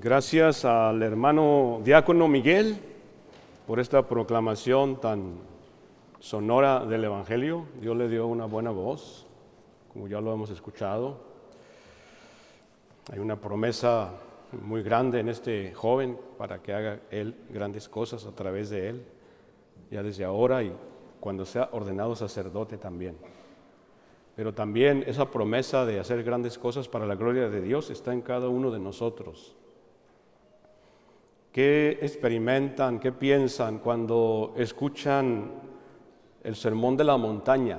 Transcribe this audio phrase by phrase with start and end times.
[0.00, 2.78] Gracias al hermano diácono Miguel
[3.66, 5.32] por esta proclamación tan
[6.20, 7.64] sonora del Evangelio.
[7.80, 9.26] Dios le dio una buena voz,
[9.92, 11.16] como ya lo hemos escuchado.
[13.10, 14.10] Hay una promesa
[14.52, 19.04] muy grande en este joven para que haga él grandes cosas a través de él,
[19.90, 20.72] ya desde ahora y
[21.18, 23.16] cuando sea ordenado sacerdote también.
[24.36, 28.22] Pero también esa promesa de hacer grandes cosas para la gloria de Dios está en
[28.22, 29.56] cada uno de nosotros.
[31.52, 35.50] ¿Qué experimentan, qué piensan cuando escuchan
[36.44, 37.78] el sermón de la montaña,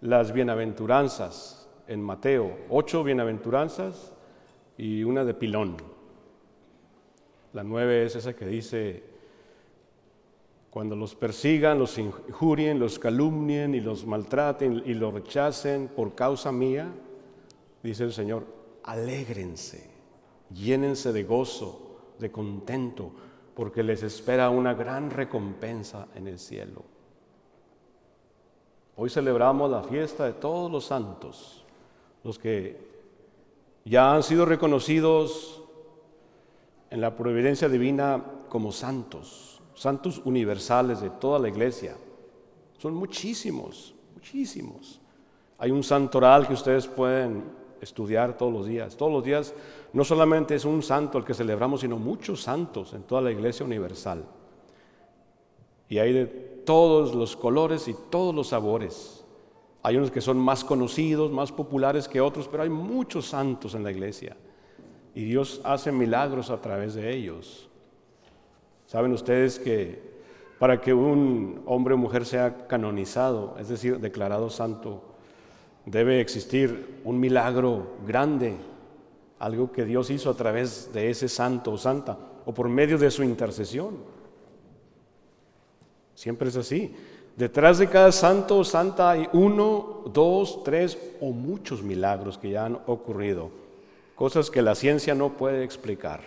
[0.00, 2.56] las bienaventuranzas en Mateo?
[2.70, 4.14] Ocho bienaventuranzas
[4.78, 5.76] y una de pilón.
[7.52, 9.04] La nueve es esa que dice,
[10.70, 16.50] cuando los persigan, los injurien, los calumnien y los maltraten y los rechacen por causa
[16.50, 16.90] mía,
[17.82, 18.46] dice el Señor,
[18.84, 19.90] alégrense,
[20.50, 21.89] llénense de gozo
[22.20, 23.10] de contento,
[23.54, 26.84] porque les espera una gran recompensa en el cielo.
[28.96, 31.64] Hoy celebramos la fiesta de todos los santos,
[32.22, 32.88] los que
[33.84, 35.62] ya han sido reconocidos
[36.90, 41.96] en la providencia divina como santos, santos universales de toda la iglesia.
[42.78, 45.00] Son muchísimos, muchísimos.
[45.58, 48.96] Hay un santoral que ustedes pueden estudiar todos los días.
[48.96, 49.54] Todos los días
[49.92, 53.64] no solamente es un santo el que celebramos, sino muchos santos en toda la iglesia
[53.64, 54.24] universal.
[55.88, 59.24] Y hay de todos los colores y todos los sabores.
[59.82, 63.82] Hay unos que son más conocidos, más populares que otros, pero hay muchos santos en
[63.82, 64.36] la iglesia.
[65.14, 67.68] Y Dios hace milagros a través de ellos.
[68.86, 70.10] Saben ustedes que
[70.58, 75.09] para que un hombre o mujer sea canonizado, es decir, declarado santo,
[75.90, 78.56] debe existir un milagro grande,
[79.38, 82.16] algo que Dios hizo a través de ese santo o santa,
[82.46, 83.96] o por medio de su intercesión.
[86.14, 86.94] Siempre es así.
[87.36, 92.66] Detrás de cada santo o santa hay uno, dos, tres o muchos milagros que ya
[92.66, 93.50] han ocurrido,
[94.14, 96.20] cosas que la ciencia no puede explicar,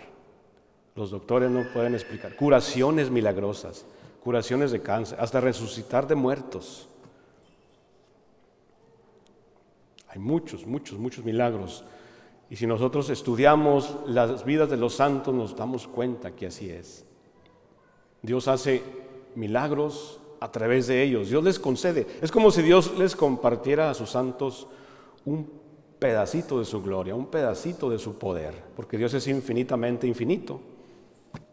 [0.96, 3.84] los doctores no pueden explicar, curaciones milagrosas,
[4.22, 6.88] curaciones de cáncer, hasta resucitar de muertos.
[10.14, 11.84] Hay muchos, muchos, muchos milagros.
[12.48, 17.04] Y si nosotros estudiamos las vidas de los santos, nos damos cuenta que así es.
[18.22, 18.82] Dios hace
[19.34, 21.30] milagros a través de ellos.
[21.30, 22.06] Dios les concede.
[22.22, 24.68] Es como si Dios les compartiera a sus santos
[25.24, 25.50] un
[25.98, 30.60] pedacito de su gloria, un pedacito de su poder, porque Dios es infinitamente infinito.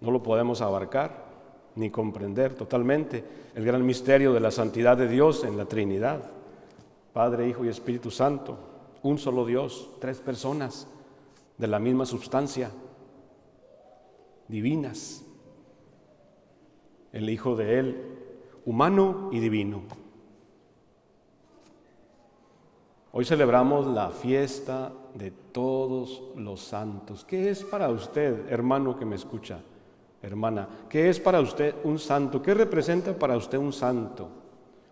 [0.01, 1.25] No lo podemos abarcar
[1.75, 3.23] ni comprender totalmente
[3.55, 6.29] el gran misterio de la santidad de Dios en la Trinidad.
[7.13, 8.57] Padre, Hijo y Espíritu Santo,
[9.03, 10.88] un solo Dios, tres personas
[11.57, 12.72] de la misma sustancia,
[14.47, 15.23] divinas.
[17.11, 18.17] El Hijo de Él,
[18.66, 19.81] humano y divino.
[23.11, 27.25] Hoy celebramos la fiesta de todos los santos.
[27.25, 29.59] ¿Qué es para usted, hermano que me escucha,
[30.22, 30.69] hermana?
[30.88, 32.41] ¿Qué es para usted un santo?
[32.41, 34.41] ¿Qué representa para usted un santo?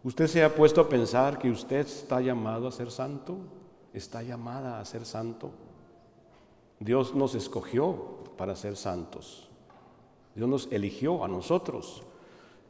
[0.04, 3.38] ¿Usted se ha puesto a pensar que usted está llamado a ser santo?
[3.94, 5.52] ¿Está llamada a ser santo?
[6.80, 9.50] Dios nos escogió para ser santos.
[10.36, 12.04] Dios nos eligió a nosotros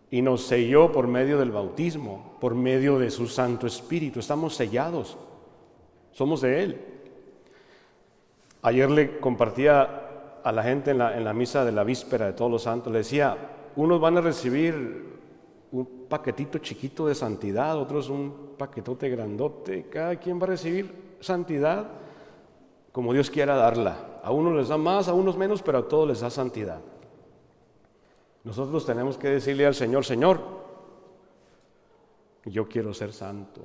[0.09, 4.19] y nos selló por medio del bautismo, por medio de su Santo Espíritu.
[4.19, 5.15] Estamos sellados,
[6.11, 6.85] somos de Él.
[8.63, 12.33] Ayer le compartía a la gente en la, en la misa de la víspera de
[12.33, 13.37] todos los santos, le decía,
[13.75, 15.08] unos van a recibir
[16.09, 19.87] paquetito chiquito de santidad, otros un paquetote grandote.
[19.89, 21.87] Cada quien va a recibir santidad
[22.91, 24.19] como Dios quiera darla.
[24.23, 26.81] A unos les da más, a unos menos, pero a todos les da santidad.
[28.43, 30.39] Nosotros tenemos que decirle al Señor, Señor,
[32.45, 33.61] yo quiero ser santo,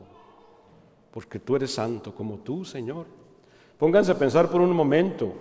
[1.10, 3.06] porque tú eres santo como tú, Señor.
[3.78, 5.32] Pónganse a pensar por un momento,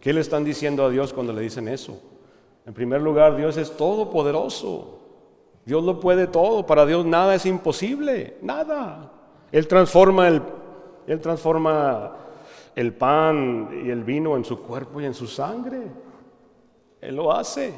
[0.00, 2.00] ¿qué le están diciendo a Dios cuando le dicen eso?
[2.66, 5.00] En primer lugar, Dios es todopoderoso.
[5.64, 9.10] Dios lo puede todo, para Dios nada es imposible, nada.
[9.50, 10.42] Él transforma el,
[11.06, 12.16] él transforma
[12.74, 15.82] el pan y el vino en su cuerpo y en su sangre.
[17.00, 17.72] Él lo hace.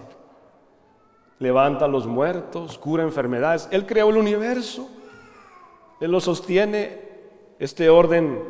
[1.39, 3.69] Levanta a los muertos, cura enfermedades.
[3.71, 4.89] Él creó el universo.
[6.01, 7.05] Él lo sostiene.
[7.59, 8.43] Este orden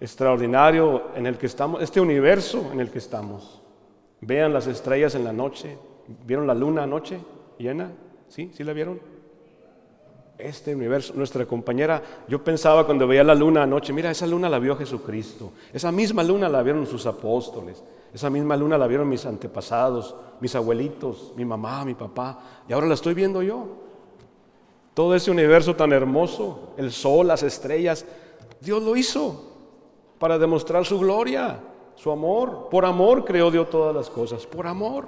[0.00, 3.62] extraordinario en el que estamos, este universo en el que estamos.
[4.20, 5.78] Vean las estrellas en la noche.
[6.26, 7.18] ¿Vieron la luna anoche
[7.58, 7.90] llena?
[8.34, 8.50] ¿Sí?
[8.52, 8.98] ¿Sí la vieron?
[10.36, 14.58] Este universo, nuestra compañera, yo pensaba cuando veía la luna anoche, mira, esa luna la
[14.58, 17.80] vio Jesucristo, esa misma luna la vieron sus apóstoles,
[18.12, 22.88] esa misma luna la vieron mis antepasados, mis abuelitos, mi mamá, mi papá, y ahora
[22.88, 23.68] la estoy viendo yo.
[24.94, 28.04] Todo ese universo tan hermoso, el sol, las estrellas,
[28.60, 29.44] Dios lo hizo
[30.18, 31.60] para demostrar su gloria,
[31.94, 32.68] su amor.
[32.68, 35.06] Por amor creó Dios todas las cosas, por amor.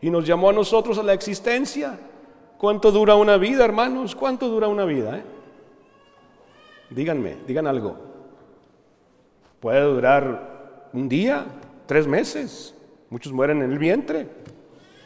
[0.00, 1.98] Y nos llamó a nosotros a la existencia.
[2.62, 4.14] ¿Cuánto dura una vida, hermanos?
[4.14, 5.18] ¿Cuánto dura una vida?
[5.18, 5.22] Eh?
[6.90, 7.96] Díganme, digan algo.
[9.58, 11.44] Puede durar un día,
[11.86, 12.72] tres meses.
[13.10, 14.28] Muchos mueren en el vientre.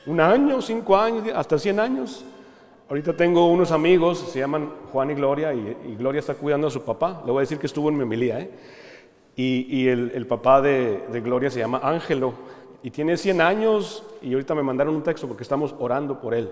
[0.05, 2.27] Un año, cinco años, hasta cien años.
[2.91, 6.83] Ahorita tengo unos amigos, se llaman Juan y Gloria, y, Gloria está cuidando a su
[6.83, 7.23] papá.
[7.25, 8.39] Le voy a decir que estuvo en mi homilía.
[8.39, 8.51] ¿eh?
[9.35, 12.35] Y, el, papá de, Gloria se llama Ángelo,
[12.83, 16.51] y tiene 100 años, y ahorita me mandaron un texto porque estamos orando por él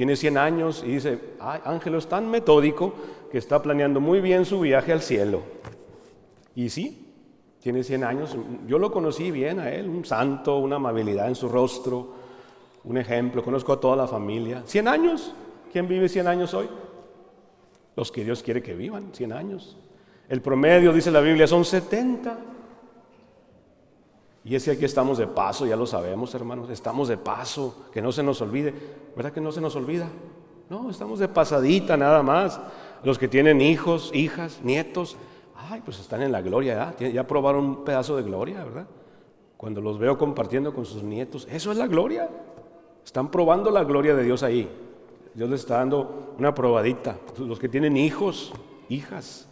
[0.00, 2.94] tiene 100 años y dice, Ay, Ángelo es tan metódico
[3.30, 5.42] que está planeando muy bien su viaje al cielo.
[6.54, 7.12] Y sí,
[7.60, 8.34] tiene 100 años,
[8.66, 12.14] yo lo conocí bien a él, un santo, una amabilidad en su rostro,
[12.82, 14.62] un ejemplo, conozco a toda la familia.
[14.64, 15.34] 100 años,
[15.70, 16.70] ¿quién vive 100 años hoy?
[17.94, 19.76] Los que Dios quiere que vivan 100 años.
[20.30, 22.38] El promedio, dice la Biblia, son 70.
[24.44, 28.00] Y es que aquí estamos de paso, ya lo sabemos, hermanos, estamos de paso, que
[28.00, 28.72] no se nos olvide.
[29.14, 30.08] ¿Verdad que no se nos olvida?
[30.70, 32.60] No, estamos de pasadita nada más.
[33.02, 35.16] Los que tienen hijos, hijas, nietos,
[35.54, 38.86] ay, pues están en la gloria, ya, ya probaron un pedazo de gloria, ¿verdad?
[39.56, 42.30] Cuando los veo compartiendo con sus nietos, eso es la gloria.
[43.04, 44.70] Están probando la gloria de Dios ahí.
[45.34, 47.18] Dios les está dando una probadita.
[47.38, 48.52] Los que tienen hijos,
[48.88, 49.48] hijas,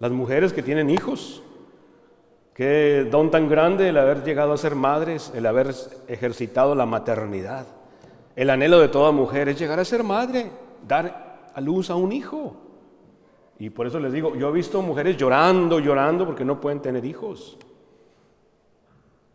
[0.00, 1.42] las mujeres que tienen hijos,
[2.54, 5.74] Qué don tan grande el haber llegado a ser madres, el haber
[6.06, 7.66] ejercitado la maternidad.
[8.36, 10.50] El anhelo de toda mujer es llegar a ser madre,
[10.86, 12.56] dar a luz a un hijo.
[13.58, 17.04] Y por eso les digo, yo he visto mujeres llorando, llorando porque no pueden tener
[17.04, 17.58] hijos.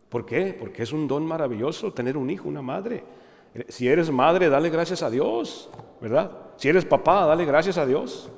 [0.08, 0.56] ¿Por qué?
[0.58, 3.04] Porque es un don maravilloso tener un hijo, una madre.
[3.68, 5.68] Si eres madre, dale gracias a Dios,
[6.00, 6.30] ¿verdad?
[6.56, 8.30] Si eres papá, dale gracias a Dios.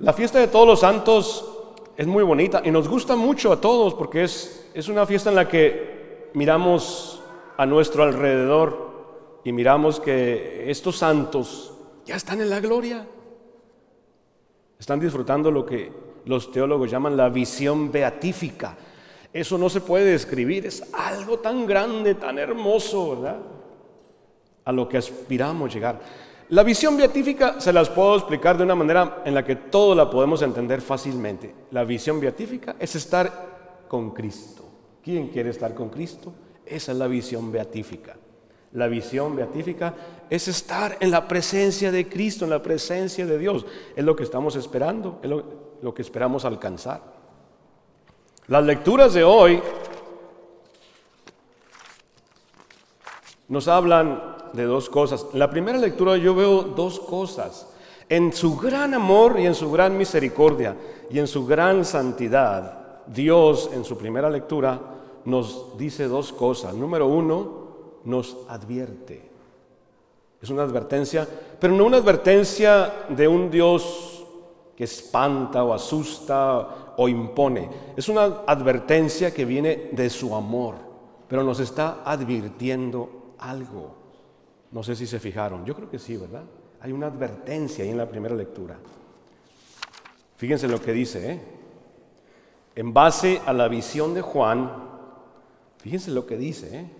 [0.00, 1.59] La fiesta de todos los santos
[2.00, 5.36] es muy bonita y nos gusta mucho a todos porque es, es una fiesta en
[5.36, 7.22] la que miramos
[7.58, 11.74] a nuestro alrededor y miramos que estos santos
[12.06, 13.06] ya están en la gloria.
[14.78, 15.92] Están disfrutando lo que
[16.24, 18.78] los teólogos llaman la visión beatífica.
[19.30, 23.40] Eso no se puede describir, es algo tan grande, tan hermoso, ¿verdad?
[24.64, 26.00] A lo que aspiramos llegar.
[26.50, 30.10] La visión beatífica se las puedo explicar de una manera en la que todo la
[30.10, 31.54] podemos entender fácilmente.
[31.70, 34.64] La visión beatífica es estar con Cristo.
[35.02, 36.32] ¿Quién quiere estar con Cristo?
[36.66, 38.16] Esa es la visión beatífica.
[38.72, 39.94] La visión beatífica
[40.28, 43.64] es estar en la presencia de Cristo, en la presencia de Dios.
[43.94, 47.00] Es lo que estamos esperando, es lo, que esperamos alcanzar.
[48.48, 49.62] Las lecturas de hoy
[53.46, 55.26] nos hablan de dos cosas.
[55.32, 57.68] En la primera lectura yo veo dos cosas.
[58.08, 60.76] En su gran amor y en su gran misericordia
[61.10, 64.80] y en su gran santidad, Dios en su primera lectura
[65.24, 66.74] nos dice dos cosas.
[66.74, 67.60] Número uno,
[68.04, 69.30] nos advierte.
[70.40, 74.24] Es una advertencia, pero no una advertencia de un Dios
[74.74, 77.68] que espanta o asusta o impone.
[77.96, 80.76] Es una advertencia que viene de su amor,
[81.28, 83.99] pero nos está advirtiendo algo.
[84.72, 86.44] No sé si se fijaron, yo creo que sí, ¿verdad?
[86.80, 88.78] Hay una advertencia ahí en la primera lectura.
[90.36, 91.40] Fíjense lo que dice, ¿eh?
[92.76, 94.72] En base a la visión de Juan,
[95.78, 96.90] fíjense lo que dice, ¿eh?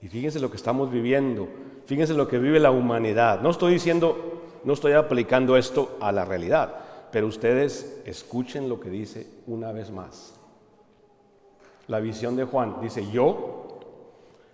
[0.00, 1.48] Y fíjense lo que estamos viviendo,
[1.86, 3.40] fíjense lo que vive la humanidad.
[3.40, 6.76] No estoy diciendo, no estoy aplicando esto a la realidad,
[7.10, 10.34] pero ustedes escuchen lo que dice una vez más.
[11.88, 13.61] La visión de Juan dice, yo,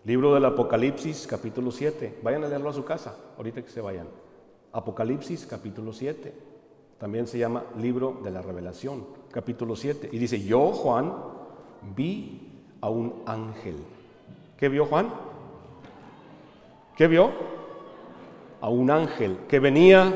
[0.04, 2.20] Libro del Apocalipsis, capítulo 7.
[2.22, 4.06] Vayan a leerlo a su casa, ahorita que se vayan.
[4.72, 6.32] Apocalipsis, capítulo 7.
[6.98, 10.08] También se llama Libro de la Revelación, capítulo 7.
[10.12, 11.12] Y dice, yo, Juan,
[11.96, 13.76] vi a un ángel.
[14.56, 15.12] ¿Qué vio Juan?
[16.96, 17.32] ¿Qué vio?
[18.60, 20.14] A un ángel que venía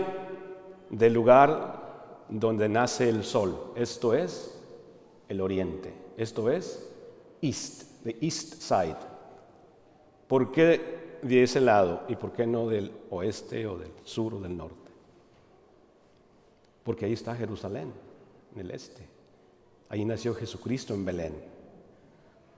[0.91, 3.73] del lugar donde nace el sol.
[3.75, 4.61] Esto es
[5.29, 5.93] el oriente.
[6.17, 6.89] Esto es
[7.41, 9.12] east, the east side
[10.33, 14.41] ¿Por qué de ese lado y por qué no del oeste o del sur o
[14.41, 14.91] del norte?
[16.83, 17.93] Porque ahí está Jerusalén,
[18.55, 19.07] en el este.
[19.91, 21.35] Ahí nació Jesucristo en Belén.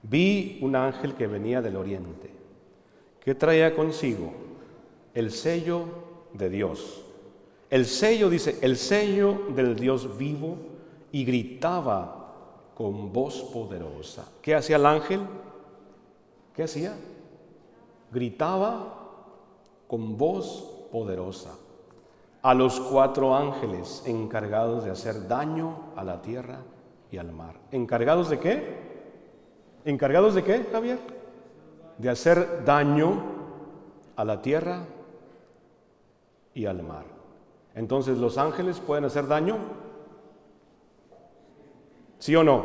[0.04, 2.30] Vi un ángel que venía del oriente,
[3.18, 4.32] que traía consigo
[5.12, 5.86] el sello
[6.32, 7.02] de Dios.
[7.70, 10.58] El sello dice, el sello del Dios vivo
[11.10, 14.30] y gritaba con voz poderosa.
[14.40, 15.22] ¿Qué hacía el ángel?
[16.54, 16.96] ¿Qué hacía?
[18.14, 18.94] Gritaba
[19.88, 21.50] con voz poderosa
[22.42, 26.60] a los cuatro ángeles encargados de hacer daño a la tierra
[27.10, 27.56] y al mar.
[27.72, 28.84] ¿Encargados de qué?
[29.84, 31.00] ¿Encargados de qué, Javier?
[31.98, 33.20] De hacer daño
[34.14, 34.84] a la tierra
[36.54, 37.06] y al mar.
[37.74, 39.56] Entonces, ¿los ángeles pueden hacer daño?
[42.20, 42.64] ¿Sí o no?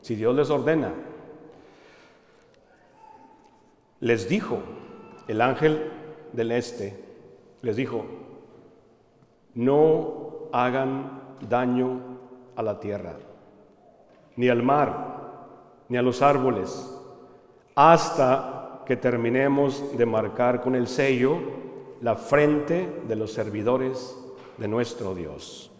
[0.00, 0.94] Si Dios les ordena.
[4.00, 4.60] Les dijo
[5.26, 5.90] el ángel
[6.32, 6.98] del este,
[7.62, 8.04] les dijo,
[9.54, 12.00] no hagan daño
[12.54, 13.16] a la tierra,
[14.36, 16.94] ni al mar, ni a los árboles,
[17.74, 21.38] hasta que terminemos de marcar con el sello
[22.00, 24.16] la frente de los servidores
[24.56, 25.70] de nuestro Dios.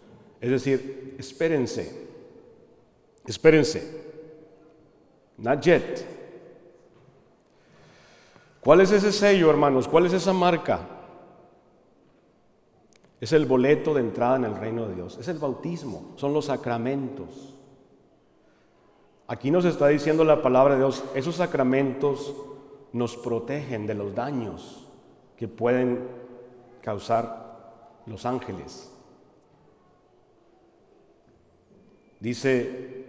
[0.41, 2.07] Es decir, espérense,
[3.25, 4.03] espérense,
[5.37, 6.18] not yet.
[8.61, 9.87] ¿Cuál es ese sello, hermanos?
[9.87, 10.79] ¿Cuál es esa marca?
[13.21, 15.17] Es el boleto de entrada en el reino de Dios.
[15.17, 17.55] Es el bautismo, son los sacramentos.
[19.27, 22.33] Aquí nos está diciendo la palabra de Dios, esos sacramentos
[22.93, 24.87] nos protegen de los daños
[25.37, 26.07] que pueden
[26.81, 28.91] causar los ángeles.
[32.19, 33.05] Dice,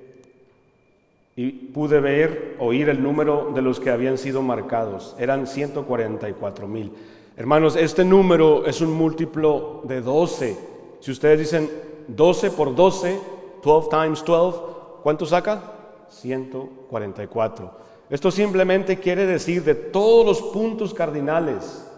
[1.40, 5.16] y pude ver, oír el número de los que habían sido marcados.
[5.18, 6.92] Eran 144 mil.
[7.35, 10.59] Hermanos, este número es un múltiplo de 12.
[11.00, 11.70] Si ustedes dicen
[12.09, 13.18] 12 por 12,
[13.64, 14.59] 12 times 12,
[15.02, 15.62] ¿cuánto saca?
[16.11, 17.70] 144.
[18.11, 21.90] Esto simplemente quiere decir de todos los puntos cardinales,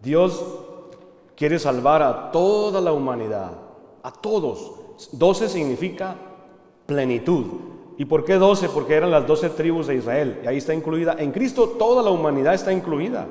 [0.00, 0.42] Dios
[1.36, 3.52] quiere salvar a toda la humanidad,
[4.02, 4.72] a todos.
[5.12, 6.16] 12 significa
[6.86, 7.44] plenitud.
[8.00, 8.70] ¿Y por qué 12?
[8.70, 10.40] Porque eran las 12 tribus de Israel.
[10.42, 11.16] Y ahí está incluida.
[11.18, 13.26] En Cristo toda la humanidad está incluida.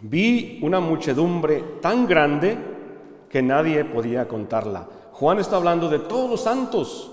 [0.00, 2.58] Vi una muchedumbre tan grande
[3.30, 4.86] que nadie podía contarla.
[5.12, 7.12] Juan está hablando de todos los santos.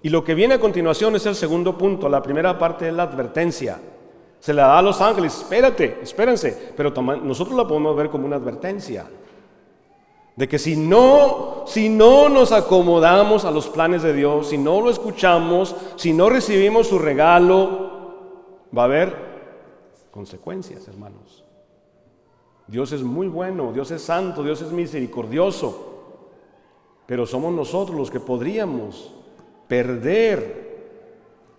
[0.00, 2.08] Y lo que viene a continuación es el segundo punto.
[2.08, 3.80] La primera parte es la advertencia.
[4.38, 5.38] Se la da a los ángeles.
[5.38, 6.72] Espérate, espérense.
[6.76, 9.06] Pero nosotros la podemos ver como una advertencia.
[10.40, 14.80] De que si no, si no nos acomodamos a los planes de Dios, si no
[14.80, 17.90] lo escuchamos, si no recibimos su regalo,
[18.74, 19.16] va a haber
[20.10, 21.44] consecuencias, hermanos.
[22.66, 26.22] Dios es muy bueno, Dios es santo, Dios es misericordioso,
[27.04, 29.12] pero somos nosotros los que podríamos
[29.68, 30.70] perder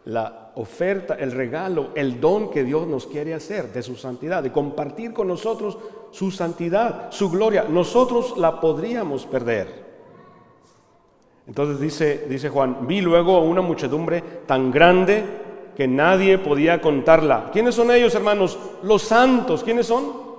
[0.06, 4.52] la oferta, el regalo, el don que Dios nos quiere hacer de su santidad, de
[4.52, 5.78] compartir con nosotros
[6.12, 7.66] su santidad, su gloria.
[7.68, 9.82] Nosotros la podríamos perder.
[11.48, 15.24] Entonces dice, dice Juan, vi luego a una muchedumbre tan grande
[15.76, 17.50] que nadie podía contarla.
[17.52, 18.60] ¿Quiénes son ellos, hermanos?
[18.84, 19.64] Los santos.
[19.64, 20.32] ¿Quiénes son?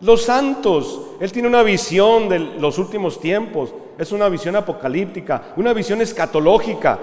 [0.00, 5.74] Los santos, Él tiene una visión de los últimos tiempos, es una visión apocalíptica, una
[5.74, 6.98] visión escatológica.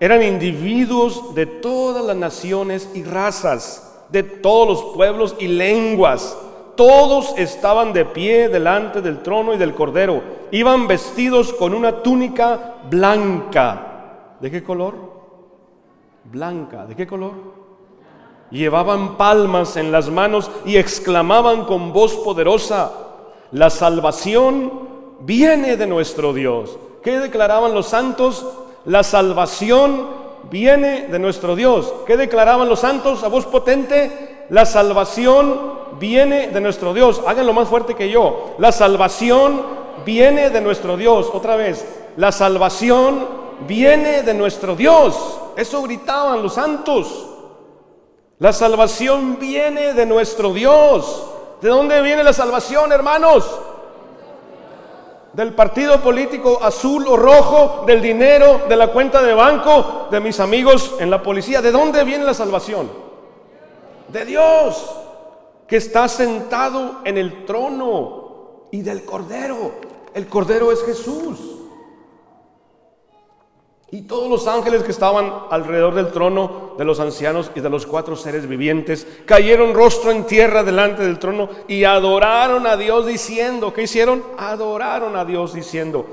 [0.00, 6.36] Eran individuos de todas las naciones y razas, de todos los pueblos y lenguas.
[6.76, 10.22] Todos estaban de pie delante del trono y del cordero.
[10.50, 14.34] Iban vestidos con una túnica blanca.
[14.40, 14.94] ¿De qué color?
[16.24, 16.86] Blanca.
[16.86, 17.60] ¿De qué color?
[18.50, 22.92] llevaban palmas en las manos y exclamaban con voz poderosa,
[23.52, 24.88] la salvación
[25.20, 26.76] viene de nuestro Dios.
[27.02, 28.46] ¿Qué declaraban los santos?
[28.84, 30.08] La salvación
[30.50, 31.92] viene de nuestro Dios.
[32.06, 34.29] ¿Qué declaraban los santos a voz potente?
[34.50, 37.22] La salvación viene de nuestro Dios.
[37.24, 38.56] Háganlo más fuerte que yo.
[38.58, 39.62] La salvación
[40.04, 41.30] viene de nuestro Dios.
[41.32, 43.26] Otra vez, la salvación
[43.68, 45.38] viene de nuestro Dios.
[45.56, 47.26] Eso gritaban los santos.
[48.38, 51.26] La salvación viene de nuestro Dios.
[51.60, 53.44] ¿De dónde viene la salvación, hermanos?
[55.32, 60.40] Del partido político azul o rojo, del dinero, de la cuenta de banco, de mis
[60.40, 61.62] amigos en la policía.
[61.62, 63.09] ¿De dónde viene la salvación?
[64.12, 64.96] De Dios,
[65.66, 69.72] que está sentado en el trono y del Cordero.
[70.14, 71.38] El Cordero es Jesús.
[73.92, 77.86] Y todos los ángeles que estaban alrededor del trono de los ancianos y de los
[77.86, 83.72] cuatro seres vivientes cayeron rostro en tierra delante del trono y adoraron a Dios diciendo,
[83.72, 84.22] ¿qué hicieron?
[84.38, 86.06] Adoraron a Dios diciendo,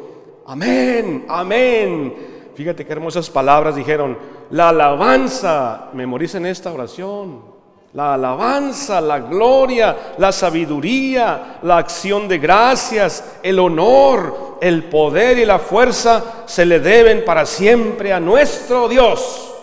[0.47, 2.15] amén, amén.
[2.55, 4.17] Fíjate qué hermosas palabras dijeron,
[4.49, 7.56] la alabanza, memoricen esta oración,
[7.93, 15.45] La alabanza, la gloria, la sabiduría, la acción de gracias, el honor, el poder y
[15.45, 19.53] la fuerza se le deben para siempre a nuestro Dios.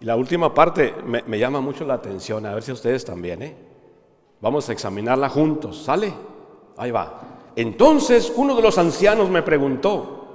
[0.00, 3.54] Y la última parte me, llama mucho la atención, a ver si ustedes también, ¿eh?
[4.40, 6.12] Vamos a examinarla juntos, ¿sale?
[6.78, 7.20] Ahí va.
[7.56, 10.26] Entonces uno de los ancianos me preguntó,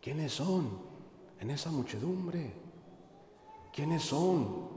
[0.00, 0.78] ¿quiénes son
[1.40, 2.67] en esa muchedumbre?
[3.72, 4.68] ¿Quiénes son?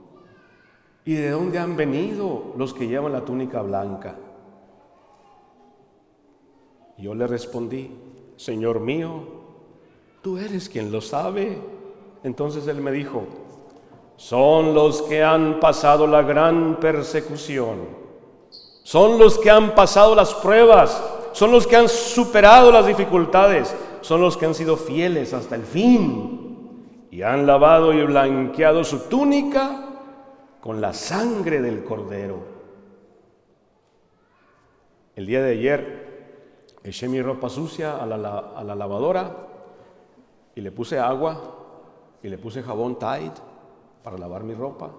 [1.06, 4.16] ¿Y de dónde han venido los que llevan la túnica blanca?
[6.98, 7.92] Yo le respondí,
[8.36, 9.24] Señor mío,
[10.22, 11.58] tú eres quien lo sabe.
[12.24, 13.24] Entonces él me dijo,
[14.16, 18.02] son los que han pasado la gran persecución
[18.84, 21.02] son los que han pasado las pruebas,
[21.34, 25.64] son los que han superado las dificultades, son los que han sido fieles hasta el
[25.64, 26.41] fin
[27.12, 29.86] y han lavado y blanqueado su túnica
[30.62, 32.40] con la sangre del cordero.
[35.18, 39.30] El día de ayer eché mi ropa sucia a la, lavadora
[40.56, 43.34] y le puse agua y le puse jabón Tide
[44.04, 44.90] para lavar mi ropa.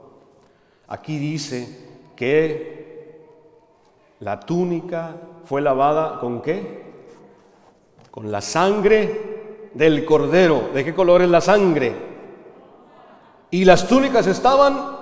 [0.89, 3.25] Aquí dice que
[4.21, 5.17] la túnica
[5.47, 6.83] fue lavada con qué?
[8.11, 9.32] Con la sangre
[9.75, 10.71] del cordero.
[10.75, 11.95] ¿De qué color es la sangre?
[13.51, 14.99] Y las túnicas estaban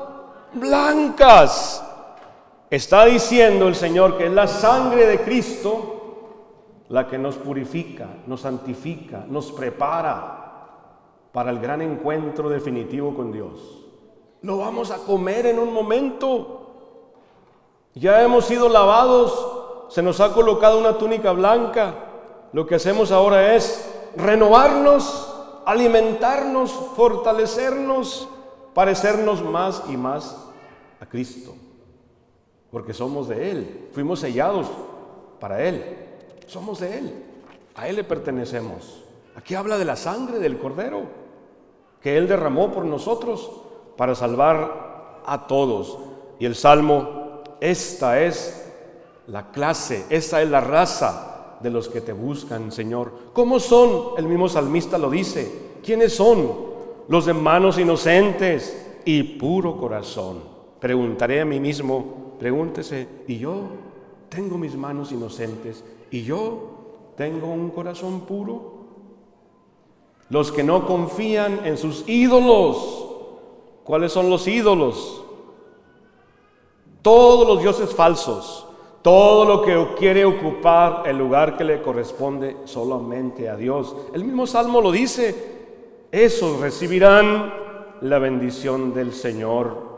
[0.54, 1.84] blancas.
[2.68, 5.96] Está diciendo el Señor que es la sangre de Cristo
[6.90, 10.40] la que nos purifica, nos santifica, nos prepara
[11.32, 13.80] para el gran encuentro definitivo con Dios.
[14.42, 16.56] Lo vamos a comer en un momento.
[17.94, 21.94] Ya hemos sido lavados, se nos ha colocado una túnica blanca.
[22.52, 25.34] Lo que hacemos ahora es renovarnos,
[25.66, 28.28] alimentarnos, fortalecernos,
[28.74, 30.36] parecernos más y más
[31.00, 31.54] a Cristo.
[32.70, 34.66] Porque somos de Él, fuimos sellados
[35.40, 35.84] para Él,
[36.46, 37.24] somos de Él,
[37.74, 39.02] a Él le pertenecemos.
[39.36, 41.02] Aquí habla de la sangre del Cordero
[42.00, 43.50] que Él derramó por nosotros
[43.96, 45.98] para salvar a todos.
[46.38, 48.72] Y el Salmo esta es
[49.26, 53.12] la clase, esta es la raza de los que te buscan, Señor.
[53.32, 54.18] ¿Cómo son?
[54.18, 55.70] El mismo salmista lo dice.
[55.82, 56.70] ¿Quiénes son?
[57.08, 60.38] Los de manos inocentes y puro corazón.
[60.80, 63.62] Preguntaré a mí mismo, pregúntese, ¿y yo
[64.28, 65.84] tengo mis manos inocentes?
[66.10, 68.80] ¿Y yo tengo un corazón puro?
[70.30, 73.06] Los que no confían en sus ídolos.
[73.84, 75.24] ¿Cuáles son los ídolos?
[77.02, 78.66] Todos los dioses falsos,
[79.02, 83.96] todo lo que quiere ocupar el lugar que le corresponde solamente a Dios.
[84.14, 85.34] El mismo Salmo lo dice,
[86.10, 87.52] esos recibirán
[88.02, 89.90] la bendición del Señor,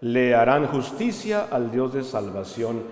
[0.00, 2.82] le harán justicia al Dios de salvación.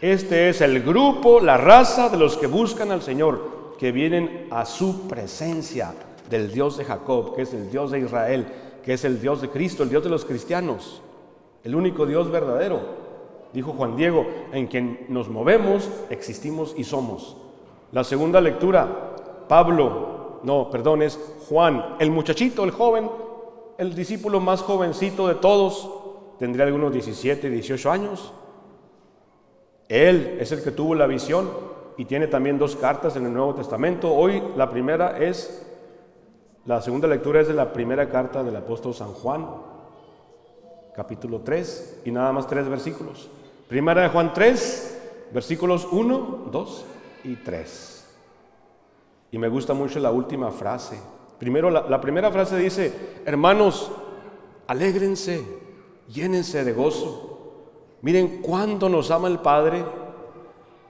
[0.00, 4.66] Este es el grupo, la raza de los que buscan al Señor, que vienen a
[4.66, 5.94] su presencia
[6.28, 8.46] del Dios de Jacob, que es el Dios de Israel,
[8.84, 11.02] que es el Dios de Cristo, el Dios de los cristianos
[11.64, 13.03] el único Dios verdadero.
[13.54, 17.36] Dijo Juan Diego, en quien nos movemos, existimos y somos.
[17.92, 19.14] La segunda lectura,
[19.46, 23.08] Pablo, no, perdón, es Juan, el muchachito, el joven,
[23.78, 25.88] el discípulo más jovencito de todos,
[26.36, 28.32] tendría algunos 17, 18 años.
[29.88, 31.48] Él es el que tuvo la visión
[31.96, 34.12] y tiene también dos cartas en el Nuevo Testamento.
[34.12, 35.64] Hoy la primera es,
[36.66, 39.46] la segunda lectura es de la primera carta del apóstol San Juan,
[40.96, 43.30] capítulo 3 y nada más tres versículos.
[43.68, 46.84] Primera de Juan 3, versículos 1, 2
[47.24, 48.14] y 3.
[49.32, 50.98] Y me gusta mucho la última frase.
[51.38, 52.92] Primero, la, la primera frase dice,
[53.24, 53.90] hermanos,
[54.66, 55.44] alégrense,
[56.08, 57.30] llénense de gozo.
[58.02, 59.84] Miren cuánto nos ama el Padre,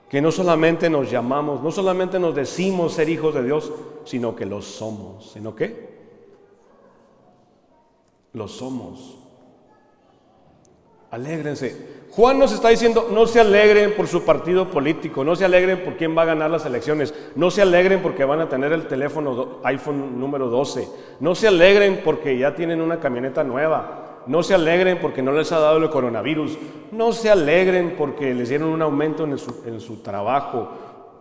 [0.09, 3.73] que no solamente nos llamamos, no solamente nos decimos ser hijos de Dios,
[4.05, 5.31] sino que lo somos.
[5.33, 5.95] ¿Sino qué?
[8.33, 9.24] Lo somos.
[11.15, 11.95] Alégrense.
[12.11, 15.97] Juan nos está diciendo, no se alegren por su partido político, no se alegren por
[15.97, 19.61] quién va a ganar las elecciones, no se alegren porque van a tener el teléfono
[19.63, 20.89] iPhone número 12,
[21.21, 25.53] no se alegren porque ya tienen una camioneta nueva, no se alegren porque no les
[25.53, 26.59] ha dado el coronavirus,
[26.91, 30.69] no se alegren porque les dieron un aumento en su, en su trabajo,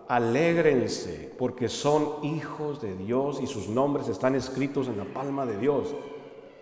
[0.07, 5.57] alégrense porque son hijos de Dios y sus nombres están escritos en la palma de
[5.57, 5.93] Dios.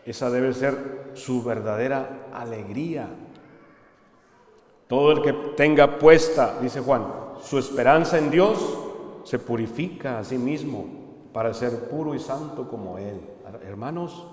[0.05, 3.07] Esa debe ser su verdadera alegría.
[4.87, 7.05] Todo el que tenga puesta, dice Juan,
[7.41, 8.77] su esperanza en Dios,
[9.23, 10.85] se purifica a sí mismo
[11.31, 13.21] para ser puro y santo como Él.
[13.63, 14.25] Hermanos,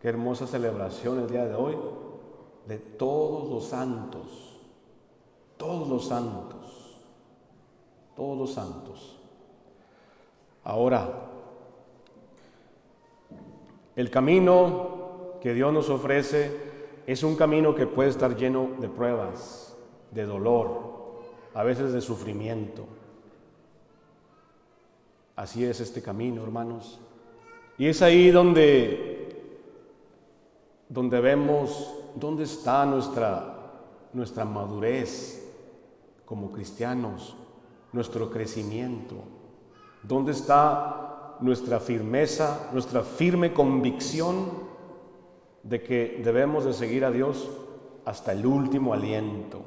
[0.00, 1.76] Qué hermosa celebración el día de hoy
[2.66, 4.58] de todos los santos,
[5.58, 6.96] todos los santos,
[8.16, 9.18] todos los santos.
[10.64, 11.29] Ahora,
[14.00, 16.56] el camino que Dios nos ofrece
[17.06, 19.76] es un camino que puede estar lleno de pruebas,
[20.10, 21.20] de dolor,
[21.52, 22.86] a veces de sufrimiento.
[25.36, 26.98] Así es este camino, hermanos.
[27.76, 29.36] Y es ahí donde,
[30.88, 33.72] donde vemos dónde está nuestra,
[34.14, 35.46] nuestra madurez
[36.24, 37.36] como cristianos,
[37.92, 39.16] nuestro crecimiento,
[40.02, 41.09] dónde está
[41.40, 44.70] nuestra firmeza, nuestra firme convicción
[45.62, 47.48] de que debemos de seguir a Dios
[48.04, 49.60] hasta el último aliento.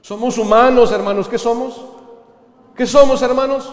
[0.00, 1.84] Somos humanos, hermanos, ¿qué somos?
[2.74, 3.72] ¿Qué somos, hermanos?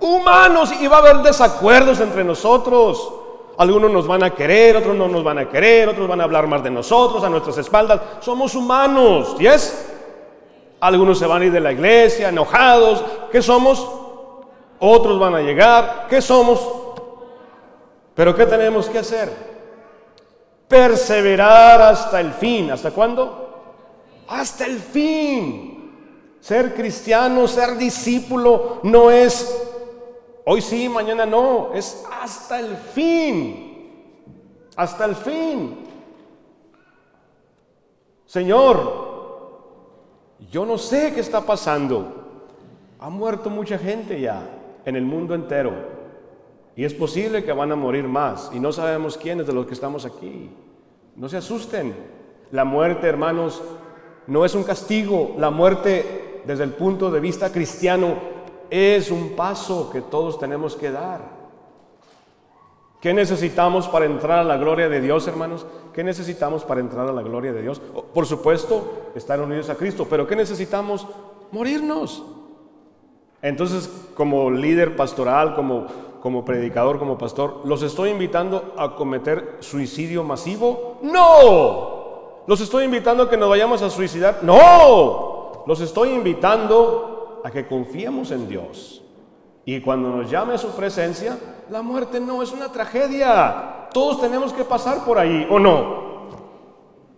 [0.00, 3.12] Humanos y va a haber desacuerdos entre nosotros.
[3.58, 6.46] Algunos nos van a querer, otros no nos van a querer, otros van a hablar
[6.46, 8.00] más de nosotros, a nuestras espaldas.
[8.20, 9.92] Somos humanos, ¿y es?
[10.80, 13.04] Algunos se van a ir de la iglesia enojados.
[13.30, 14.01] ¿Qué somos?
[14.84, 16.06] Otros van a llegar.
[16.10, 16.60] ¿Qué somos?
[18.14, 19.52] Pero ¿qué tenemos que hacer?
[20.72, 22.70] perseverar hasta el fin.
[22.70, 23.50] ¿Hasta cuándo?
[24.26, 26.38] Hasta el fin.
[26.40, 29.68] Ser cristiano, ser discípulo, no es
[30.46, 34.00] hoy sí, mañana no, es hasta el fin.
[34.74, 35.78] Hasta el fin.
[38.24, 39.12] Señor,
[40.50, 42.14] yo no sé qué está pasando.
[42.98, 44.42] Ha muerto mucha gente ya
[44.84, 45.72] en el mundo entero.
[46.74, 48.50] Y es posible que van a morir más.
[48.54, 50.50] Y no sabemos quiénes de los que estamos aquí.
[51.16, 51.94] No se asusten.
[52.50, 53.62] La muerte, hermanos,
[54.26, 55.34] no es un castigo.
[55.38, 58.14] La muerte, desde el punto de vista cristiano,
[58.70, 61.42] es un paso que todos tenemos que dar.
[63.02, 65.66] ¿Qué necesitamos para entrar a la gloria de Dios, hermanos?
[65.92, 67.80] ¿Qué necesitamos para entrar a la gloria de Dios?
[67.80, 71.06] Por supuesto, estar unidos a Cristo, pero ¿qué necesitamos?
[71.50, 72.22] Morirnos.
[73.42, 75.88] Entonces, como líder pastoral, como
[76.22, 81.00] como predicador, como pastor, ¿los estoy invitando a cometer suicidio masivo?
[81.02, 82.44] No.
[82.46, 84.38] ¿Los estoy invitando a que nos vayamos a suicidar?
[84.42, 85.64] No.
[85.66, 89.02] Los estoy invitando a que confiemos en Dios.
[89.64, 91.36] Y cuando nos llame a su presencia,
[91.70, 93.88] la muerte no es una tragedia.
[93.92, 96.12] Todos tenemos que pasar por ahí, ¿o no?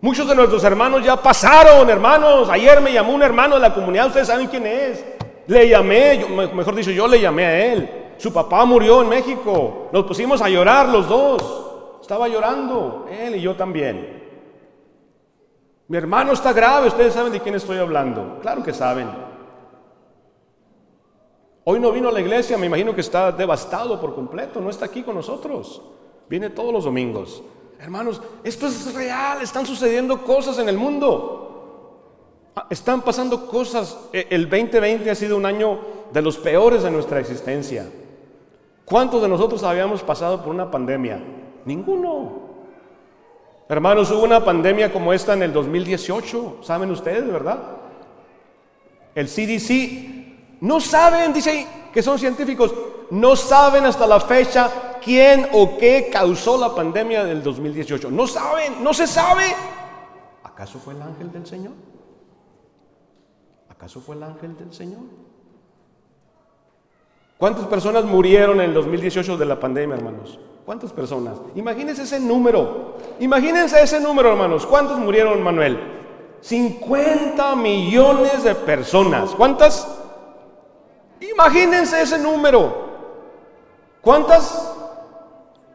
[0.00, 2.48] Muchos de nuestros hermanos ya pasaron, hermanos.
[2.48, 5.04] Ayer me llamó un hermano de la comunidad, ustedes saben quién es.
[5.46, 8.04] Le llamé, mejor dicho, yo le llamé a él.
[8.16, 9.88] Su papá murió en México.
[9.92, 11.98] Nos pusimos a llorar los dos.
[12.00, 14.22] Estaba llorando, él y yo también.
[15.88, 18.38] Mi hermano está grave, ustedes saben de quién estoy hablando.
[18.40, 19.08] Claro que saben.
[21.64, 24.84] Hoy no vino a la iglesia, me imagino que está devastado por completo, no está
[24.86, 25.82] aquí con nosotros.
[26.28, 27.42] Viene todos los domingos.
[27.78, 31.43] Hermanos, esto es real, están sucediendo cosas en el mundo.
[32.56, 33.98] Ah, están pasando cosas.
[34.12, 35.80] E, el 2020 ha sido un año
[36.12, 37.90] de los peores de nuestra existencia.
[38.84, 41.20] ¿Cuántos de nosotros habíamos pasado por una pandemia?
[41.64, 42.44] Ninguno.
[43.68, 47.58] Hermanos, hubo una pandemia como esta en el 2018, ¿saben ustedes, verdad?
[49.14, 52.74] El CDC no saben, dice que son científicos,
[53.10, 58.10] no saben hasta la fecha quién o qué causó la pandemia del 2018.
[58.10, 59.44] No saben, no se sabe.
[60.42, 61.72] ¿Acaso fue el ángel del Señor?
[63.84, 65.02] ¿Acaso fue el ángel del Señor?
[67.36, 70.40] ¿Cuántas personas murieron en el 2018 de la pandemia, hermanos?
[70.64, 71.36] ¿Cuántas personas?
[71.54, 72.96] Imagínense ese número.
[73.20, 74.64] Imagínense ese número, hermanos.
[74.64, 75.78] ¿Cuántos murieron, Manuel?
[76.40, 79.32] 50 millones de personas.
[79.32, 79.86] ¿Cuántas?
[81.20, 82.88] Imagínense ese número.
[84.00, 84.74] ¿Cuántas?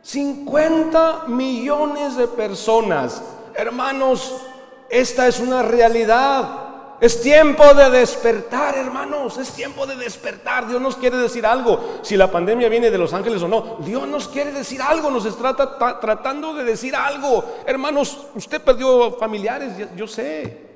[0.02, 3.22] 50 millones de personas.
[3.54, 4.48] Hermanos,
[4.90, 6.69] esta es una realidad.
[7.02, 9.38] Es tiempo de despertar, hermanos.
[9.38, 10.68] Es tiempo de despertar.
[10.68, 12.00] Dios nos quiere decir algo.
[12.02, 15.10] Si la pandemia viene de los ángeles o no, Dios nos quiere decir algo.
[15.10, 15.56] Nos está
[16.00, 17.44] tratando de decir algo.
[17.66, 20.70] Hermanos, usted perdió familiares, yo sé.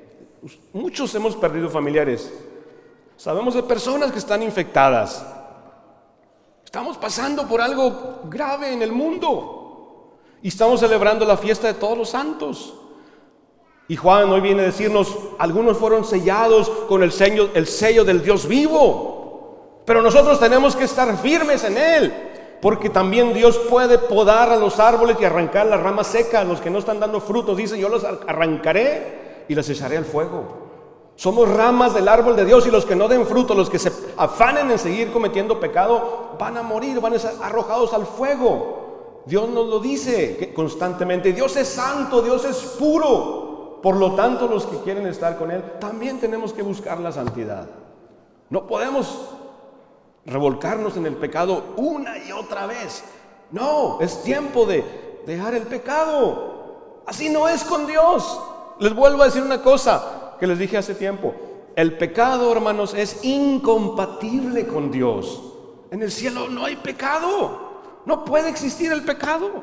[0.72, 2.32] Muchos hemos perdido familiares.
[3.16, 5.24] Sabemos de personas que están infectadas.
[6.64, 10.18] Estamos pasando por algo grave en el mundo.
[10.42, 12.74] Y estamos celebrando la fiesta de todos los santos.
[13.86, 18.22] Y Juan hoy viene a decirnos, algunos fueron sellados con el sello, el sello del
[18.22, 19.82] Dios vivo.
[19.84, 22.14] Pero nosotros tenemos que estar firmes en Él.
[22.62, 26.70] Porque también Dios puede podar a los árboles y arrancar las ramas secas, los que
[26.70, 27.58] no están dando frutos.
[27.58, 30.64] Dice, yo los arrancaré y las echaré al fuego.
[31.14, 33.92] Somos ramas del árbol de Dios y los que no den fruto, los que se
[34.16, 39.22] afanen en seguir cometiendo pecado, van a morir, van a ser arrojados al fuego.
[39.26, 41.34] Dios nos lo dice constantemente.
[41.34, 43.53] Dios es santo, Dios es puro.
[43.84, 47.66] Por lo tanto, los que quieren estar con Él, también tenemos que buscar la santidad.
[48.48, 49.28] No podemos
[50.24, 53.04] revolcarnos en el pecado una y otra vez.
[53.50, 57.02] No, es tiempo de dejar el pecado.
[57.04, 58.40] Así no es con Dios.
[58.78, 61.34] Les vuelvo a decir una cosa que les dije hace tiempo.
[61.76, 65.42] El pecado, hermanos, es incompatible con Dios.
[65.90, 67.82] En el cielo no hay pecado.
[68.06, 69.62] No puede existir el pecado.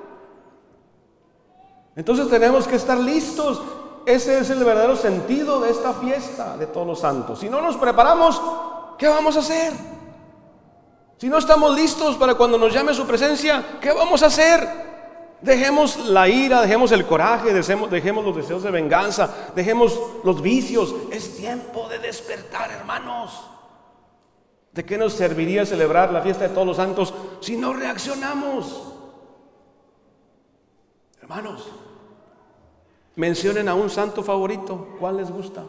[1.96, 3.60] Entonces tenemos que estar listos.
[4.06, 7.40] Ese es el verdadero sentido de esta fiesta de todos los santos.
[7.40, 8.42] Si no nos preparamos,
[8.98, 9.74] ¿qué vamos a hacer?
[11.18, 14.68] Si no estamos listos para cuando nos llame su presencia, ¿qué vamos a hacer?
[15.42, 20.94] Dejemos la ira, dejemos el coraje, dejemos, los deseos de venganza, dejemos los vicios.
[21.12, 23.44] Es tiempo de despertar, hermanos.
[24.72, 28.94] ¿De qué nos serviría celebrar la fiesta de todos los santos si no reaccionamos?
[31.22, 31.68] Hermanos,
[33.15, 34.95] mencionen a un santo favorito.
[35.00, 35.63] ¿Cuál les gusta?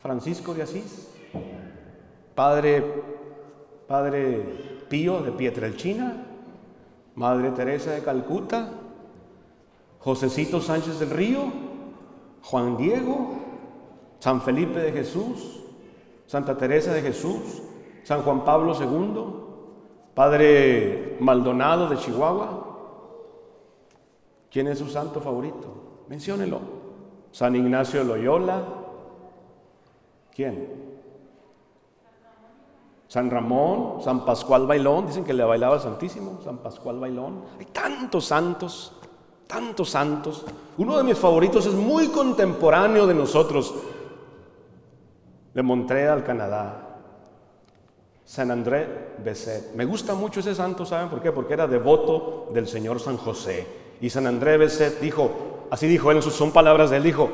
[0.00, 1.08] Francisco de Asís,
[2.34, 2.82] Padre,
[3.86, 6.26] Padre Pío de Pietrelchina,
[7.14, 8.70] Madre Teresa de Calcuta,
[9.98, 11.44] Josecito Sánchez del Río,
[12.42, 13.32] Juan Diego,
[14.18, 15.60] San Felipe de Jesús,
[16.26, 17.62] Santa Teresa de Jesús,
[18.04, 19.40] San Juan Pablo II,
[20.14, 22.69] Padre Maldonado de Chihuahua.
[24.50, 26.04] ¿Quién es su santo favorito?
[26.08, 26.60] Menciónelo.
[27.30, 28.62] San Ignacio Loyola.
[30.34, 30.90] ¿Quién?
[33.06, 37.42] San Ramón, San Pascual Bailón, dicen que le bailaba al Santísimo, San Pascual Bailón.
[37.58, 38.92] Hay tantos santos,
[39.48, 40.44] tantos santos.
[40.78, 43.74] Uno de mis favoritos es muy contemporáneo de nosotros,
[45.52, 46.86] de Montreal, Canadá.
[48.24, 49.74] San André Besset.
[49.74, 51.32] Me gusta mucho ese santo, ¿saben por qué?
[51.32, 53.66] Porque era devoto del Señor San José.
[54.00, 57.30] Y San André Besset dijo, así dijo él son palabras de él, dijo,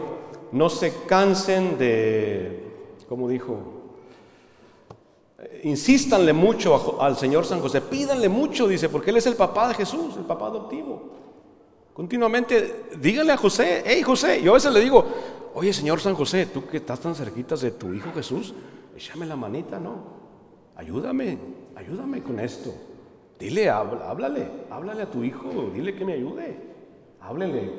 [0.53, 2.73] no se cansen de,
[3.09, 3.77] ¿cómo dijo?
[5.63, 9.75] insístanle mucho al Señor San José, pídanle mucho, dice, porque Él es el papá de
[9.75, 11.11] Jesús, el papá adoptivo.
[11.93, 15.05] Continuamente, díganle a José, hey José, yo a veces le digo,
[15.55, 18.55] oye Señor San José, tú que estás tan cerquitas de tu hijo Jesús,
[18.95, 20.17] échame la manita, ¿no?
[20.77, 21.39] Ayúdame,
[21.75, 22.75] ayúdame con esto.
[23.39, 26.57] Dile, háblale, háblale a tu hijo, dile que me ayude,
[27.21, 27.71] háblele.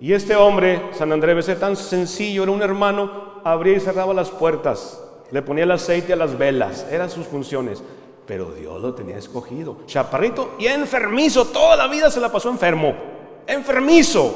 [0.00, 4.30] Y este hombre, San Andrés, ser tan sencillo, era un hermano, abría y cerraba las
[4.30, 7.82] puertas le ponía el aceite a las velas, eran sus funciones.
[8.26, 9.78] Pero Dios lo tenía escogido.
[9.86, 12.94] Chaparrito y enfermizo, toda la vida se la pasó enfermo,
[13.46, 14.34] enfermizo.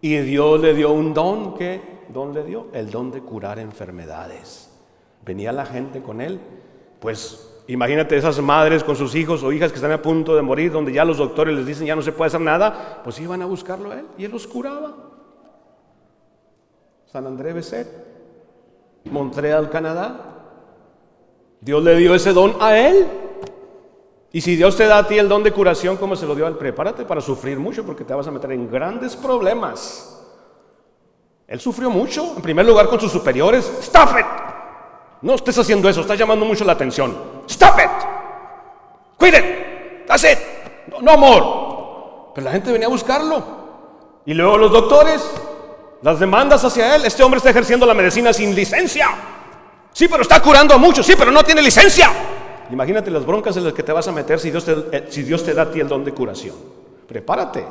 [0.00, 2.66] Y Dios le dio un don, ¿qué don le dio?
[2.72, 4.70] El don de curar enfermedades.
[5.24, 6.40] Venía la gente con él,
[7.00, 10.72] pues imagínate esas madres con sus hijos o hijas que están a punto de morir,
[10.72, 13.46] donde ya los doctores les dicen ya no se puede hacer nada, pues iban a
[13.46, 14.94] buscarlo a él y él los curaba.
[17.06, 18.16] San Andrés Beset
[19.10, 20.34] Montreal, Canadá.
[21.60, 23.06] Dios le dio ese don a él.
[24.32, 26.44] Y si Dios te da a ti el don de curación como se lo dio
[26.44, 30.12] a él, prepárate para sufrir mucho porque te vas a meter en grandes problemas.
[31.46, 33.64] Él sufrió mucho, en primer lugar con sus superiores.
[33.80, 34.45] Stop it.
[35.26, 37.12] No estés haciendo eso, estás llamando mucho la atención.
[37.48, 37.90] Stop it.
[39.18, 40.06] Quit it.
[40.06, 40.38] That's it.
[40.86, 42.32] No, no more.
[42.32, 43.42] Pero la gente venía a buscarlo.
[44.24, 45.28] Y luego los doctores,
[46.02, 47.04] las demandas hacia él.
[47.06, 49.08] Este hombre está ejerciendo la medicina sin licencia.
[49.92, 51.04] Sí, pero está curando a muchos.
[51.04, 52.08] Sí, pero no tiene licencia.
[52.70, 55.24] Imagínate las broncas en las que te vas a meter si Dios te, eh, si
[55.24, 56.54] Dios te da a ti el don de curación.
[57.08, 57.66] Prepárate.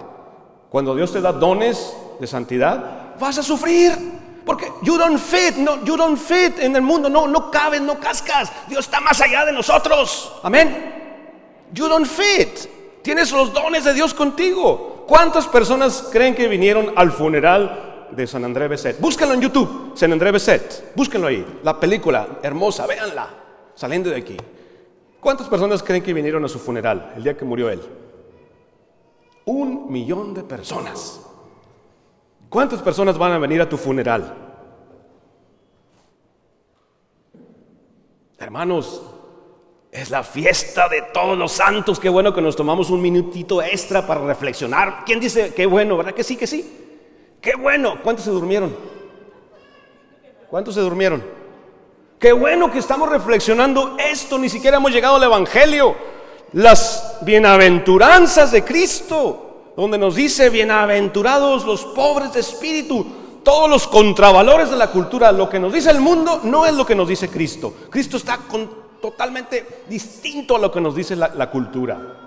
[0.70, 4.15] Cuando Dios te da dones de santidad, vas a sufrir.
[4.46, 8.00] Porque you don't fit, no, you don't fit en el mundo, no, no cabes, no
[8.00, 8.52] cascas.
[8.68, 10.34] Dios está más allá de nosotros.
[10.44, 10.94] Amén.
[11.74, 13.02] You don't fit.
[13.02, 15.06] Tienes los dones de Dios contigo.
[15.08, 19.00] ¿Cuántas personas creen que vinieron al funeral de San André Beset.
[19.00, 20.94] Búsquenlo en YouTube, San André Beset.
[20.96, 21.60] Búsquenlo ahí.
[21.64, 23.28] La película, hermosa, véanla,
[23.76, 24.38] saliendo de aquí.
[25.20, 27.82] ¿Cuántas personas creen que vinieron a su funeral el día que murió él?
[29.46, 31.22] Un millón de personas.
[32.56, 34.34] ¿Cuántas personas van a venir a tu funeral?
[38.40, 39.02] Hermanos,
[39.92, 42.00] es la fiesta de todos los santos.
[42.00, 45.04] Qué bueno que nos tomamos un minutito extra para reflexionar.
[45.06, 45.98] ¿Quién dice qué bueno?
[45.98, 47.36] ¿Verdad que sí, que sí?
[47.42, 47.98] Qué bueno.
[48.02, 48.74] ¿Cuántos se durmieron?
[50.50, 51.26] ¿Cuántos se durmieron?
[52.18, 54.38] Qué bueno que estamos reflexionando esto.
[54.38, 55.94] Ni siquiera hemos llegado al Evangelio.
[56.54, 59.45] Las bienaventuranzas de Cristo,
[59.76, 63.06] donde nos dice, bienaventurados los pobres de espíritu,
[63.44, 65.32] todos los contravalores de la cultura.
[65.32, 67.74] Lo que nos dice el mundo no es lo que nos dice Cristo.
[67.90, 68.40] Cristo está
[69.02, 72.22] totalmente distinto a lo que nos dice la cultura.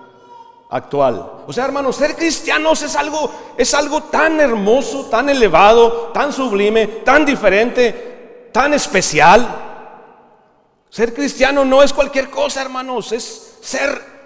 [0.71, 1.45] actual.
[1.47, 6.87] O sea, hermanos, ser cristianos es algo, es algo tan hermoso, tan elevado, tan sublime,
[6.87, 9.49] tan diferente, tan especial.
[10.91, 14.18] Ser cristiano no es cualquier cosa, hermanos, es ser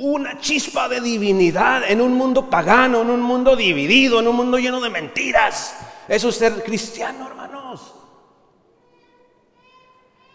[0.00, 4.58] una chispa de divinidad en un mundo pagano, en un mundo dividido, en un mundo
[4.58, 5.76] lleno de mentiras.
[6.08, 7.94] Eso es ser cristiano, hermanos.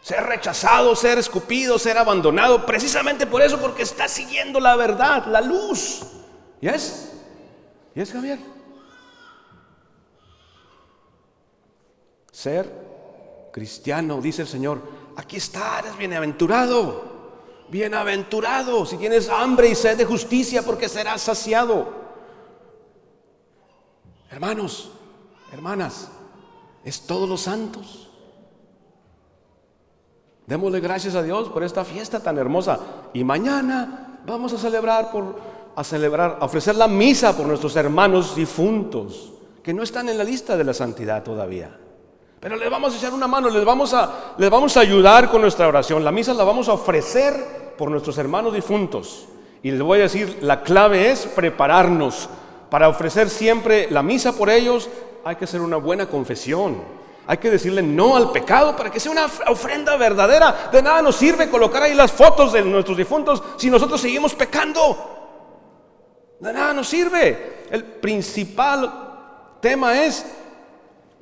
[0.01, 5.41] Ser rechazado, ser escupido, ser abandonado, precisamente por eso, porque está siguiendo la verdad, la
[5.41, 6.04] luz.
[6.62, 7.13] ¿Y es?
[7.95, 8.38] ¿Y es Javier?
[12.32, 12.71] Ser
[13.51, 14.80] cristiano, dice el Señor,
[15.15, 17.14] aquí está, eres bienaventurado.
[17.69, 22.06] Bienaventurado si tienes hambre y sed de justicia porque serás saciado.
[24.30, 24.91] Hermanos,
[25.51, 26.10] hermanas,
[26.84, 28.10] es todos los santos.
[30.45, 32.80] Démosle gracias a Dios por esta fiesta tan hermosa.
[33.13, 38.36] Y mañana vamos a celebrar por a celebrar, a ofrecer la misa por nuestros hermanos
[38.36, 41.78] difuntos que no están en la lista de la santidad todavía.
[42.45, 45.41] Pero les vamos a echar una mano, les vamos a, les vamos a ayudar con
[45.41, 46.05] nuestra oración.
[46.05, 49.25] La misa la vamos a ofrecer por nuestros hermanos difuntos.
[49.63, 52.29] Y les voy a decir, la clave es prepararnos.
[52.69, 54.88] Para ofrecer siempre la misa por ellos
[55.23, 56.84] hay que hacer una buena confesión.
[57.25, 60.69] Hay que decirle no al pecado para que sea una ofrenda verdadera.
[60.71, 66.38] De nada nos sirve colocar ahí las fotos de nuestros difuntos si nosotros seguimos pecando.
[66.39, 67.63] De nada nos sirve.
[67.71, 70.23] El principal tema es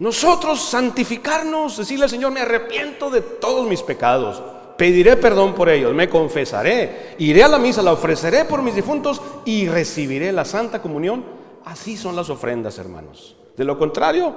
[0.03, 4.43] nosotros santificarnos, decirle al Señor, me arrepiento de todos mis pecados,
[4.77, 9.21] pediré perdón por ellos, me confesaré, iré a la misa, la ofreceré por mis difuntos
[9.45, 11.23] y recibiré la Santa Comunión.
[11.63, 13.37] Así son las ofrendas, hermanos.
[13.55, 14.35] De lo contrario,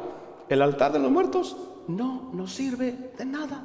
[0.48, 1.57] el altar de los muertos
[1.88, 3.64] no nos sirve de nada.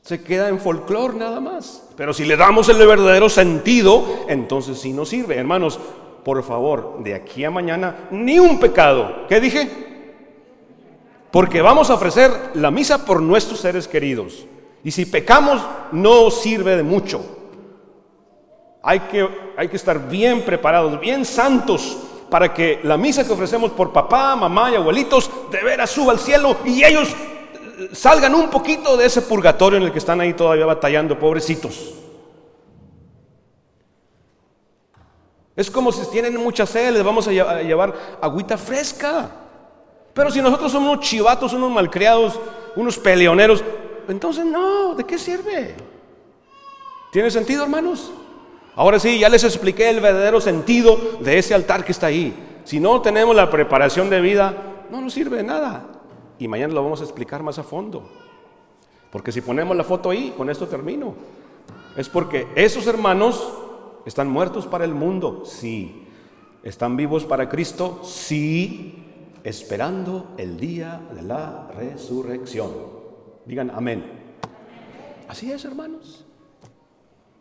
[0.00, 1.84] Se queda en folclore nada más.
[1.96, 5.36] Pero si le damos el verdadero sentido, entonces sí nos sirve.
[5.36, 5.78] Hermanos,
[6.24, 9.28] por favor, de aquí a mañana, ni un pecado.
[9.28, 9.91] ¿Qué dije?
[11.32, 14.44] Porque vamos a ofrecer la misa por nuestros seres queridos.
[14.84, 17.24] Y si pecamos, no sirve de mucho.
[18.82, 21.96] Hay que, hay que estar bien preparados, bien santos,
[22.28, 26.18] para que la misa que ofrecemos por papá, mamá y abuelitos de veras suba al
[26.18, 27.08] cielo y ellos
[27.92, 31.94] salgan un poquito de ese purgatorio en el que están ahí todavía batallando, pobrecitos.
[35.56, 39.41] Es como si tienen mucha sed, les vamos a llevar agüita fresca.
[40.14, 42.38] Pero si nosotros somos unos chivatos, unos malcriados,
[42.76, 43.64] unos peleoneros,
[44.08, 45.74] entonces no, ¿de qué sirve?
[47.12, 48.12] ¿Tiene sentido, hermanos?
[48.74, 52.34] Ahora sí, ya les expliqué el verdadero sentido de ese altar que está ahí.
[52.64, 55.86] Si no tenemos la preparación de vida, no nos sirve de nada.
[56.38, 58.08] Y mañana lo vamos a explicar más a fondo.
[59.10, 61.14] Porque si ponemos la foto ahí, con esto termino.
[61.96, 63.46] Es porque esos hermanos
[64.06, 66.06] están muertos para el mundo, sí.
[66.62, 68.00] ¿Están vivos para Cristo?
[68.04, 69.11] Sí
[69.44, 72.70] esperando el día de la resurrección.
[73.44, 74.04] Digan amén.
[75.28, 76.24] Así es, hermanos.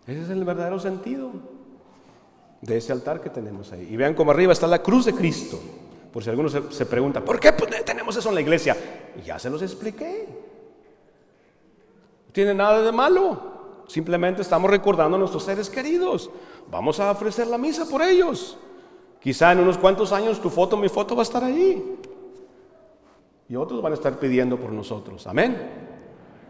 [0.08, 1.32] Ese es el verdadero sentido
[2.62, 3.88] de ese altar que tenemos ahí.
[3.90, 5.60] Y vean como arriba está la cruz de Cristo.
[6.12, 7.52] Por si alguno se, pregunta, ¿por qué
[7.86, 8.76] tenemos eso en la iglesia?
[9.26, 10.28] Ya se los expliqué.
[12.28, 13.84] No tiene nada de malo.
[13.88, 16.30] Simplemente estamos recordando a nuestros seres queridos.
[16.70, 18.58] Vamos a ofrecer la misa por ellos.
[19.22, 21.98] Quizá en unos cuantos años tu foto, mi foto va a estar ahí.
[23.48, 25.28] Y otros van a estar pidiendo por nosotros.
[25.28, 25.91] Amén.